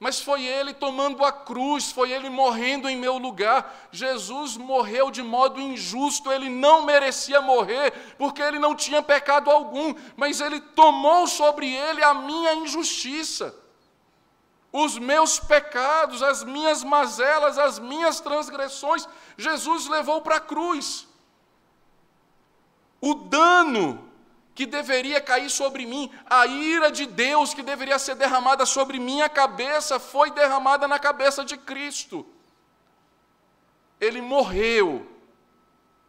[0.00, 3.88] mas foi ele tomando a cruz, foi ele morrendo em meu lugar.
[3.92, 9.94] Jesus morreu de modo injusto, ele não merecia morrer, porque ele não tinha pecado algum,
[10.16, 13.54] mas ele tomou sobre ele a minha injustiça.
[14.72, 21.08] Os meus pecados, as minhas mazelas, as minhas transgressões, Jesus levou para a cruz.
[23.00, 24.08] O dano
[24.54, 29.28] que deveria cair sobre mim, a ira de Deus que deveria ser derramada sobre minha
[29.28, 32.26] cabeça, foi derramada na cabeça de Cristo.
[34.00, 35.06] Ele morreu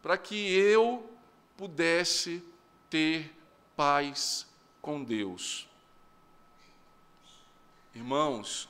[0.02, 1.10] para que eu
[1.56, 2.44] pudesse
[2.90, 3.34] ter
[3.76, 4.46] paz
[4.82, 5.71] com Deus.
[7.94, 8.70] Irmãos,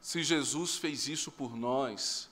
[0.00, 2.30] se Jesus fez isso por nós,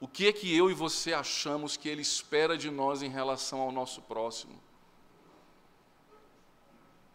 [0.00, 3.60] o que é que eu e você achamos que Ele espera de nós em relação
[3.60, 4.58] ao nosso próximo?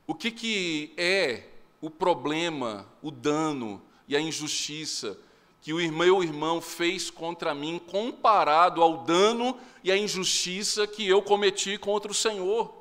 [0.05, 1.47] O que, que é
[1.81, 5.17] o problema, o dano e a injustiça
[5.61, 11.21] que o meu irmão fez contra mim, comparado ao dano e à injustiça que eu
[11.21, 12.73] cometi contra o Senhor?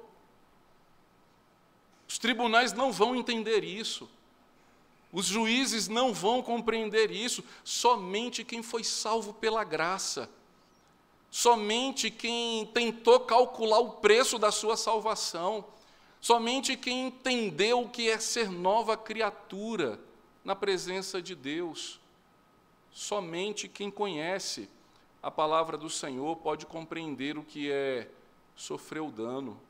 [2.08, 4.10] Os tribunais não vão entender isso.
[5.12, 10.28] Os juízes não vão compreender isso, somente quem foi salvo pela graça.
[11.30, 15.64] Somente quem tentou calcular o preço da sua salvação.
[16.20, 20.00] Somente quem entendeu o que é ser nova criatura
[20.42, 22.00] na presença de Deus.
[22.90, 24.68] Somente quem conhece
[25.22, 28.08] a palavra do Senhor pode compreender o que é
[28.56, 29.60] sofrer o dano,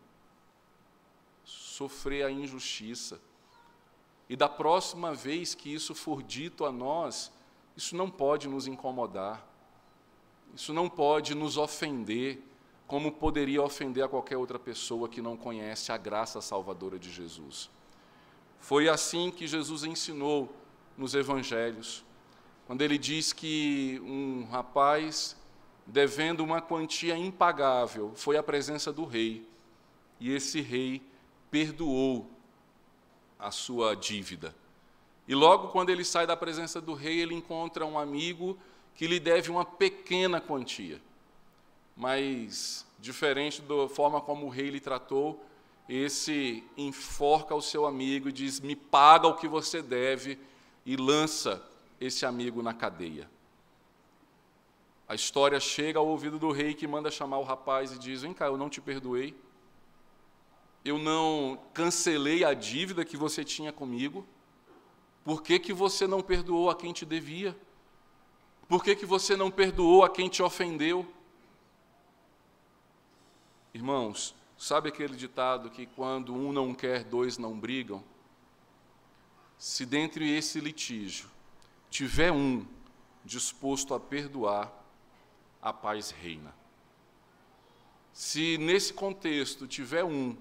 [1.45, 3.21] sofrer a injustiça.
[4.29, 7.33] E da próxima vez que isso for dito a nós,
[7.77, 9.47] isso não pode nos incomodar,
[10.55, 12.43] isso não pode nos ofender,
[12.87, 17.71] como poderia ofender a qualquer outra pessoa que não conhece a graça salvadora de Jesus.
[18.61, 20.55] Foi assim que Jesus ensinou
[20.97, 22.05] nos evangelhos,
[22.67, 25.37] quando ele diz que um rapaz,
[25.87, 29.47] devendo uma quantia impagável, foi à presença do rei,
[30.21, 31.03] e esse rei
[31.51, 32.31] perdoou
[33.43, 34.55] a sua dívida.
[35.27, 38.57] E logo quando ele sai da presença do rei, ele encontra um amigo
[38.95, 41.01] que lhe deve uma pequena quantia.
[41.97, 45.45] Mas, diferente da forma como o rei lhe tratou,
[45.89, 50.39] esse enforca o seu amigo e diz: Me paga o que você deve,
[50.87, 51.63] e lança
[52.01, 53.29] esse amigo na cadeia.
[55.09, 58.33] A história chega ao ouvido do rei que manda chamar o rapaz e diz: Vem
[58.33, 59.35] cá, eu não te perdoei
[60.85, 64.27] eu não cancelei a dívida que você tinha comigo?
[65.25, 67.57] Por que, que você não perdoou a quem te devia?
[68.69, 71.07] Por que, que você não perdoou a quem te ofendeu?
[73.73, 78.03] Irmãos, sabe aquele ditado que quando um não quer, dois não brigam?
[79.57, 81.31] Se dentre esse litígio
[81.89, 82.67] tiver um
[83.25, 84.73] disposto a perdoar,
[85.61, 86.53] a paz reina.
[88.13, 90.37] Se nesse contexto tiver um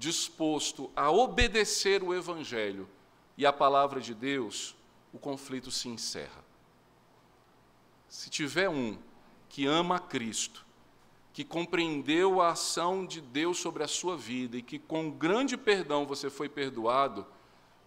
[0.00, 2.88] disposto a obedecer o Evangelho
[3.36, 4.74] e a palavra de Deus,
[5.12, 6.42] o conflito se encerra.
[8.08, 8.98] Se tiver um
[9.46, 10.64] que ama a Cristo,
[11.34, 16.06] que compreendeu a ação de Deus sobre a sua vida e que com grande perdão
[16.06, 17.26] você foi perdoado,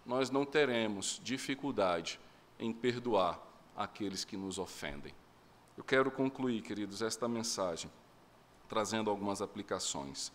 [0.06, 2.20] nós não teremos dificuldade
[2.60, 3.42] em perdoar
[3.76, 5.12] aqueles que nos ofendem.
[5.76, 7.90] Eu quero concluir, queridos, esta mensagem
[8.68, 10.30] trazendo algumas aplicações.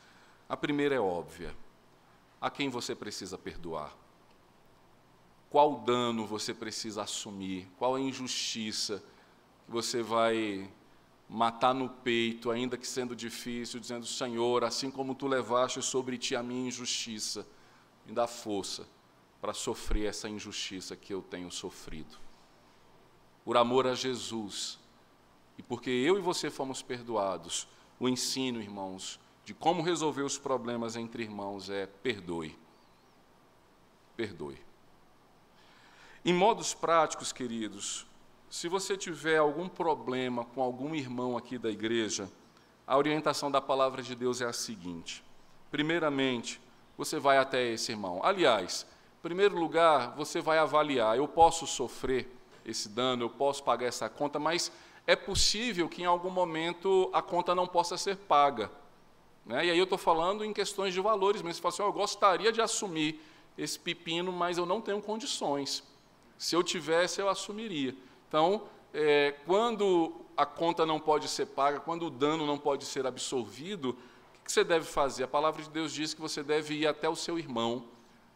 [0.48, 1.56] A primeira é óbvia
[2.42, 3.96] a quem você precisa perdoar?
[5.50, 7.68] Qual dano você precisa assumir?
[7.78, 9.04] Qual a injustiça
[9.66, 10.72] que você vai
[11.28, 16.36] matar no peito, ainda que sendo difícil, dizendo: Senhor, assim como tu levaste sobre ti
[16.36, 17.46] a minha injustiça,
[18.06, 18.88] me dá força
[19.40, 22.18] para sofrer essa injustiça que eu tenho sofrido.
[23.46, 24.80] Por amor a Jesus,
[25.58, 27.68] e porque eu e você fomos perdoados,
[28.00, 29.20] o ensino, irmãos,
[29.50, 32.56] de como resolver os problemas entre irmãos é perdoe.
[34.16, 34.62] Perdoe.
[36.24, 38.06] Em modos práticos, queridos,
[38.48, 42.30] se você tiver algum problema com algum irmão aqui da igreja,
[42.86, 45.24] a orientação da palavra de Deus é a seguinte:
[45.72, 46.62] primeiramente,
[46.96, 48.22] você vai até esse irmão.
[48.24, 48.86] Aliás,
[49.18, 52.32] em primeiro lugar, você vai avaliar: eu posso sofrer
[52.64, 54.72] esse dano, eu posso pagar essa conta, mas
[55.08, 58.70] é possível que em algum momento a conta não possa ser paga.
[59.46, 59.66] Né?
[59.66, 61.94] E aí eu estou falando em questões de valores, mas você fala assim: oh, eu
[61.94, 63.22] gostaria de assumir
[63.58, 65.84] esse pepino, mas eu não tenho condições.
[66.38, 67.94] Se eu tivesse, eu assumiria.
[68.28, 68.64] Então,
[68.94, 73.90] é, quando a conta não pode ser paga, quando o dano não pode ser absorvido,
[73.90, 75.24] o que você deve fazer?
[75.24, 77.84] A palavra de Deus diz que você deve ir até o seu irmão,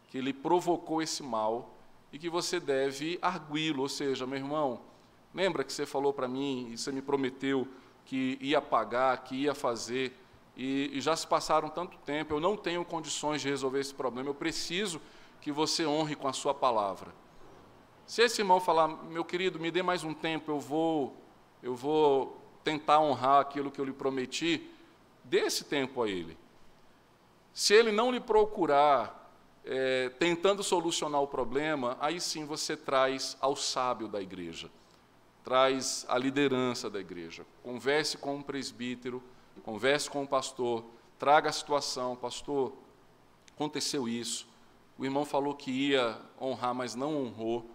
[0.10, 1.74] que ele provocou esse mal,
[2.12, 4.82] e que você deve arguí-lo, ou seja, meu irmão,
[5.34, 7.68] lembra que você falou para mim e você me prometeu
[8.06, 10.16] que ia pagar, que ia fazer,
[10.56, 14.30] e, e já se passaram tanto tempo, eu não tenho condições de resolver esse problema,
[14.30, 15.01] eu preciso
[15.41, 17.14] que você honre com a sua palavra.
[18.06, 21.18] Se esse irmão falar, meu querido, me dê mais um tempo, eu vou,
[21.62, 24.70] eu vou tentar honrar aquilo que eu lhe prometi,
[25.24, 26.38] dê esse tempo a ele.
[27.54, 29.24] Se ele não lhe procurar,
[29.66, 34.70] é, tentando solucionar o problema, aí sim você traz ao sábio da igreja,
[35.43, 37.45] traz a liderança da igreja.
[37.62, 39.24] Converse com o presbítero,
[39.62, 40.84] converse com o pastor,
[41.18, 42.74] traga a situação, pastor,
[43.56, 44.47] aconteceu isso.
[44.97, 47.70] O irmão falou que ia honrar, mas não honrou.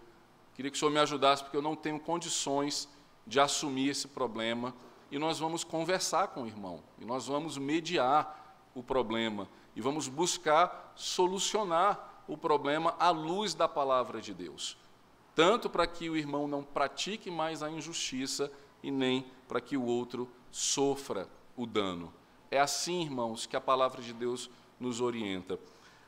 [0.53, 2.87] Queria que o senhor me ajudasse, porque eu não tenho condições
[3.25, 4.73] de assumir esse problema.
[5.11, 10.07] E nós vamos conversar com o irmão, e nós vamos mediar o problema, e vamos
[10.07, 14.77] buscar solucionar o problema à luz da palavra de Deus.
[15.33, 18.51] Tanto para que o irmão não pratique mais a injustiça,
[18.83, 21.27] e nem para que o outro sofra
[21.59, 22.13] o dano.
[22.49, 24.49] É assim, irmãos, que a palavra de Deus
[24.79, 25.59] nos orienta.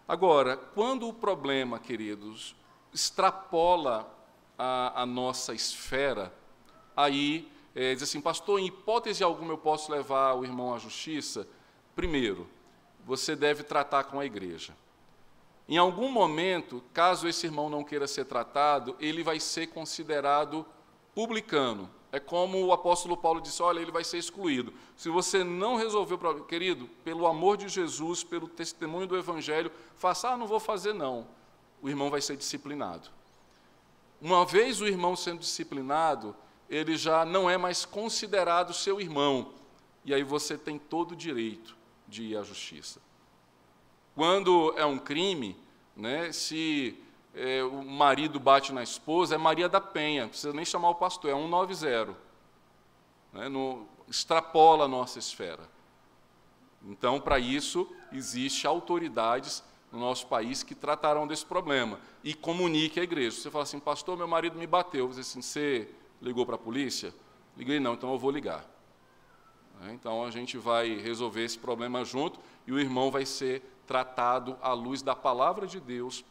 [0.07, 2.55] Agora, quando o problema, queridos,
[2.93, 4.09] extrapola
[4.57, 6.33] a, a nossa esfera,
[6.95, 11.45] aí é, diz assim, pastor, em hipótese alguma eu posso levar o irmão à justiça?
[11.93, 12.47] Primeiro,
[13.05, 14.73] você deve tratar com a igreja.
[15.67, 20.65] Em algum momento, caso esse irmão não queira ser tratado, ele vai ser considerado
[21.13, 21.89] publicano.
[22.11, 24.73] É como o apóstolo Paulo disse: olha, ele vai ser excluído.
[24.97, 25.77] Se você não
[26.17, 30.93] problema, querido, pelo amor de Jesus, pelo testemunho do Evangelho, faça, ah, não vou fazer
[30.93, 31.25] não.
[31.81, 33.09] O irmão vai ser disciplinado.
[34.21, 36.35] Uma vez o irmão sendo disciplinado,
[36.69, 39.53] ele já não é mais considerado seu irmão.
[40.03, 41.75] E aí você tem todo o direito
[42.07, 43.01] de ir à justiça.
[44.13, 45.55] Quando é um crime,
[45.95, 46.97] né, se
[47.33, 50.95] é, o marido bate na esposa, é Maria da Penha, não precisa nem chamar o
[50.95, 52.15] pastor, é 190.
[53.33, 55.69] Né, no, extrapola a nossa esfera.
[56.83, 63.03] Então, para isso, existem autoridades no nosso país que tratarão desse problema e comunique à
[63.03, 63.37] igreja.
[63.37, 65.07] Você fala assim, pastor, meu marido me bateu.
[65.07, 65.89] Você assim, você
[66.21, 67.13] ligou para a polícia?
[67.55, 68.65] Liguei não, então eu vou ligar.
[69.83, 74.57] É, então a gente vai resolver esse problema junto e o irmão vai ser tratado
[74.61, 76.23] à luz da palavra de Deus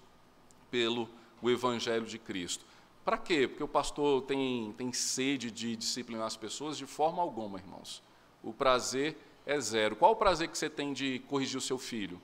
[0.71, 1.09] pelo
[1.43, 2.64] o Evangelho de Cristo.
[3.05, 3.49] Para quê?
[3.49, 6.77] Porque o pastor tem, tem sede de disciplinar as pessoas?
[6.77, 8.03] De forma alguma, irmãos.
[8.43, 9.16] O prazer
[9.47, 9.97] é zero.
[9.97, 12.21] Qual o prazer que você tem de corrigir o seu filho?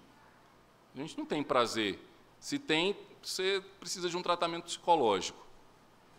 [0.95, 1.99] A gente não tem prazer.
[2.39, 5.45] Se tem, você precisa de um tratamento psicológico.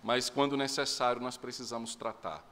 [0.04, 2.44] Mas quando necessário, nós precisamos tratar.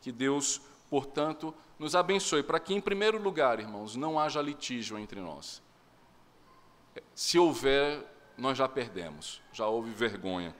[0.00, 0.60] Que Deus,
[0.90, 5.62] portanto, nos abençoe para que, em primeiro lugar, irmãos, não haja litígio entre nós.
[7.14, 8.04] Se houver,
[8.36, 10.54] nós já perdemos, já houve vergonha.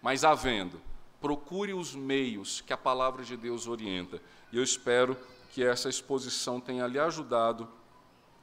[0.00, 0.80] Mas havendo,
[1.20, 4.20] procure os meios que a palavra de Deus orienta.
[4.50, 5.16] E eu espero
[5.50, 7.68] que essa exposição tenha lhe ajudado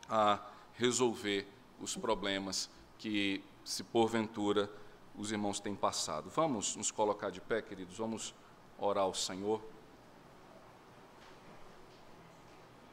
[0.07, 0.39] a
[0.73, 1.47] resolver
[1.79, 4.71] os problemas que, se porventura,
[5.15, 6.29] os irmãos têm passado.
[6.29, 8.33] Vamos nos colocar de pé, queridos, vamos
[8.77, 9.61] orar ao Senhor.